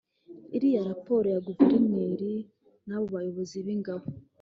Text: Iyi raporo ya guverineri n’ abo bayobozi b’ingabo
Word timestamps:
Iyi 0.57 0.69
raporo 0.89 1.27
ya 1.33 1.39
guverineri 1.47 2.31
n’ 2.87 2.89
abo 2.95 3.05
bayobozi 3.15 3.57
b’ingabo 3.65 4.05